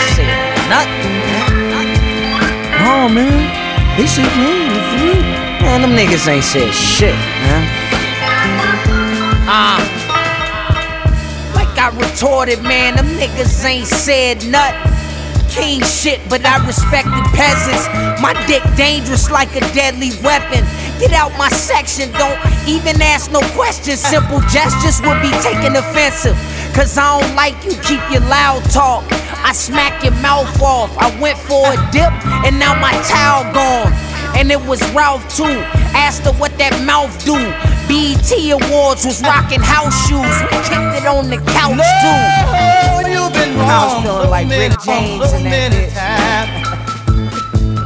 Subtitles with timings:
[0.00, 0.26] shit.
[0.70, 0.86] Man.
[2.82, 3.96] No, man.
[3.96, 4.68] This is me.
[4.88, 5.20] For me.
[5.62, 7.62] Man, them niggas ain't said shit, man.
[9.46, 9.78] Uh,
[11.54, 15.01] like I retorted, man, them niggas ain't said nothing.
[15.52, 17.84] King shit, but I respect the peasants.
[18.24, 20.64] My dick dangerous like a deadly weapon.
[20.98, 24.00] Get out my section, don't even ask no questions.
[24.00, 26.36] Simple gestures will be taken offensive.
[26.72, 29.04] Cause I don't like you, keep your loud talk.
[29.44, 30.96] I smack your mouth off.
[30.96, 32.12] I went for a dip,
[32.48, 33.92] and now my towel gone.
[34.34, 35.60] And it was Ralph too.
[35.92, 37.36] Asked her what that mouth do.
[37.92, 40.32] BET Awards was rocking house shoes.
[40.48, 42.61] We kicked it on the couch too.
[44.48, 45.90] Like Rick James so in that bitch.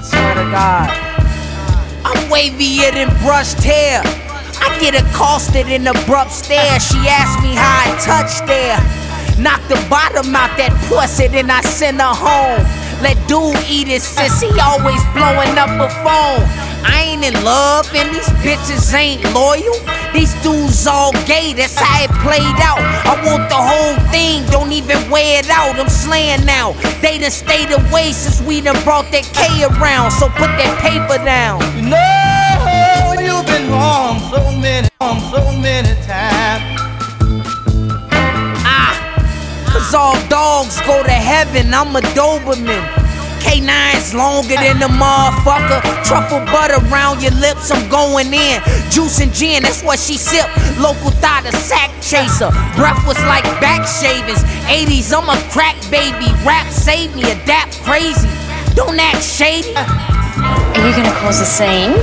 [0.05, 0.89] Swear to God.
[2.05, 4.01] I'm wavier than brushed hair.
[4.61, 6.81] I get accosted in abrupt stare.
[6.81, 8.79] She asked me how I touched there.
[9.39, 12.65] Knock the bottom out that pussy, then I send her home.
[13.05, 16.41] Let dude eat his sis, he always blowing up a phone.
[16.81, 19.77] I ain't in love, and these bitches ain't loyal.
[20.15, 22.81] These dudes all gay, that's how it played out.
[23.05, 23.21] I
[25.77, 25.85] out.
[25.85, 26.73] I'm slaying now.
[27.01, 31.23] They done stayed away since we done brought that K around, so put that paper
[31.25, 31.61] down.
[31.89, 36.81] No, you've been wrong so many, wrong so many times.
[38.65, 38.95] Ah,
[39.71, 43.06] cause all dogs go to heaven, I'm a Doberman.
[43.47, 45.79] K9's longer than the motherfucker.
[46.03, 48.61] Truffle butter around your lips, I'm going in.
[48.91, 50.47] Juice and gin, that's what she sip.
[50.79, 52.51] Local thought, a sack chaser.
[52.75, 54.43] Breath was like back shavings.
[54.67, 56.27] 80s, I'm a crack baby.
[56.45, 58.29] Rap save me, adapt crazy.
[58.75, 59.73] Don't act shady.
[59.77, 61.95] Are you gonna cause a scene?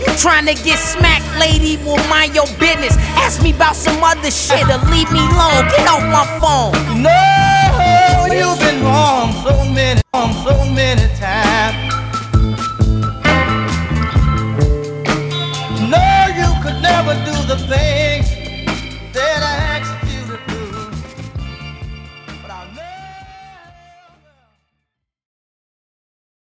[0.00, 1.76] You trying to get smacked, lady?
[1.84, 2.96] Well, mind your business.
[3.16, 5.64] Ask me about some other shit or leave me alone.
[5.72, 7.02] Get off my phone.
[7.02, 9.39] No, you've been wrong
[10.50, 11.49] so many, times.